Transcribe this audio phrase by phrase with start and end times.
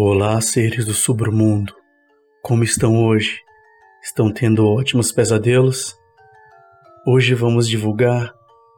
[0.00, 1.74] Olá, seres do submundo.
[2.40, 3.40] Como estão hoje?
[4.00, 5.98] Estão tendo ótimos pesadelos?
[7.04, 8.32] Hoje vamos divulgar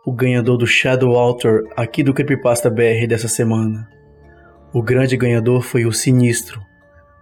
[0.06, 3.86] o ganhador do Shadow Altar aqui do Creepypasta BR dessa semana.
[4.72, 6.58] O grande ganhador foi o Sinistro,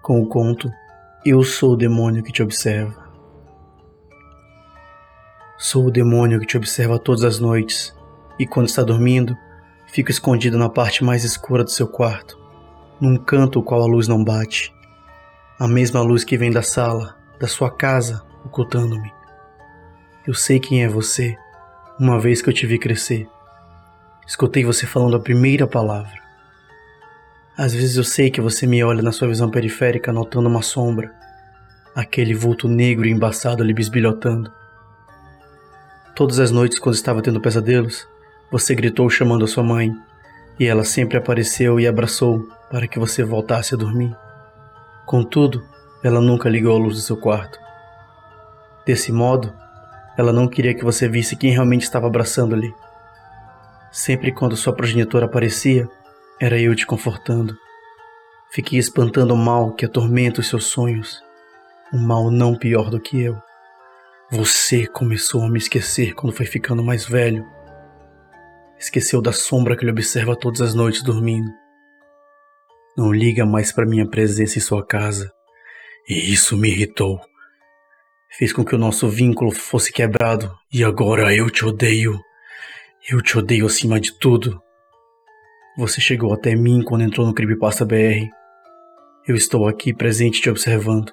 [0.00, 0.70] com o conto
[1.26, 3.04] Eu Sou o Demônio que Te Observa.
[5.58, 7.92] Sou o demônio que te observa todas as noites,
[8.38, 9.36] e quando está dormindo,
[9.88, 12.37] fico escondido na parte mais escura do seu quarto
[13.00, 14.74] num canto qual a luz não bate.
[15.58, 19.12] A mesma luz que vem da sala, da sua casa, ocultando-me.
[20.26, 21.36] Eu sei quem é você,
[21.98, 23.28] uma vez que eu te vi crescer.
[24.26, 26.18] Escutei você falando a primeira palavra.
[27.56, 31.12] Às vezes eu sei que você me olha na sua visão periférica notando uma sombra,
[31.94, 34.52] aquele vulto negro e embaçado ali bisbilhotando.
[36.14, 38.06] Todas as noites, quando estava tendo pesadelos,
[38.50, 39.92] você gritou chamando a sua mãe,
[40.58, 44.16] e ela sempre apareceu e abraçou para que você voltasse a dormir.
[45.06, 45.64] Contudo,
[46.02, 47.58] ela nunca ligou a luz do seu quarto.
[48.86, 49.52] Desse modo,
[50.16, 52.74] ela não queria que você visse quem realmente estava abraçando ali.
[53.90, 55.88] Sempre quando sua progenitora aparecia,
[56.40, 57.56] era eu te confortando.
[58.50, 61.22] Fiquei espantando o mal que atormenta os seus sonhos.
[61.92, 63.40] Um mal não pior do que eu.
[64.30, 67.46] Você começou a me esquecer quando foi ficando mais velho
[68.78, 71.50] Esqueceu da sombra que lhe observa todas as noites dormindo.
[72.98, 75.30] Não liga mais para minha presença em sua casa.
[76.08, 77.20] E isso me irritou.
[78.36, 80.52] Fez com que o nosso vínculo fosse quebrado.
[80.72, 82.18] E agora eu te odeio.
[83.08, 84.60] Eu te odeio acima de tudo.
[85.76, 88.26] Você chegou até mim quando entrou no Creepypasta BR.
[89.28, 91.12] Eu estou aqui presente te observando.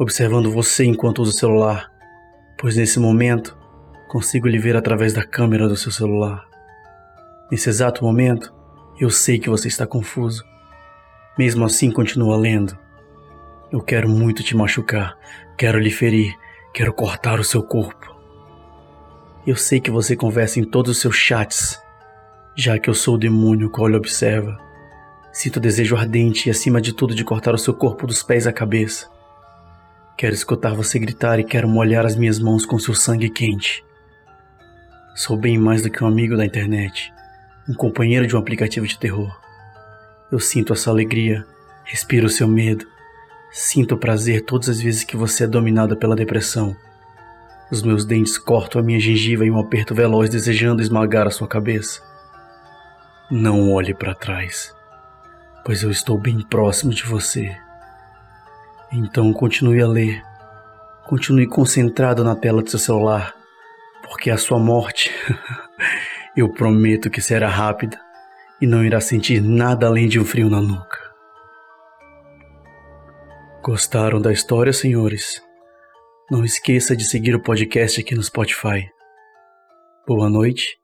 [0.00, 1.92] Observando você enquanto uso o celular.
[2.58, 3.56] Pois nesse momento,
[4.08, 6.44] consigo lhe ver através da câmera do seu celular.
[7.52, 8.52] Nesse exato momento,
[8.98, 10.42] eu sei que você está confuso.
[11.38, 12.76] Mesmo assim, continua lendo.
[13.72, 15.16] Eu quero muito te machucar,
[15.56, 16.34] quero lhe ferir,
[16.72, 18.14] quero cortar o seu corpo.
[19.46, 21.80] Eu sei que você conversa em todos os seus chats,
[22.56, 24.58] já que eu sou o demônio qual lhe observa.
[25.32, 28.52] Sinto desejo ardente e, acima de tudo, de cortar o seu corpo dos pés à
[28.52, 29.10] cabeça.
[30.16, 33.84] Quero escutar você gritar e quero molhar as minhas mãos com seu sangue quente.
[35.16, 37.12] Sou bem mais do que um amigo da internet
[37.68, 39.43] um companheiro de um aplicativo de terror.
[40.34, 41.46] Eu sinto a sua alegria,
[41.84, 42.84] respiro o seu medo,
[43.52, 46.76] sinto o prazer todas as vezes que você é dominada pela depressão.
[47.70, 51.46] Os meus dentes cortam a minha gengiva em um aperto veloz, desejando esmagar a sua
[51.46, 52.02] cabeça.
[53.30, 54.74] Não olhe para trás,
[55.64, 57.56] pois eu estou bem próximo de você.
[58.90, 60.20] Então continue a ler,
[61.06, 63.36] continue concentrado na tela do seu celular,
[64.02, 65.12] porque a sua morte
[66.36, 68.03] Eu prometo que será rápida
[68.64, 70.98] e não irá sentir nada além de um frio na nuca.
[73.62, 75.42] Gostaram da história, senhores?
[76.30, 78.88] Não esqueça de seguir o podcast aqui no Spotify.
[80.06, 80.83] Boa noite